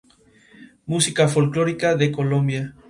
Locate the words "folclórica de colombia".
1.33-2.63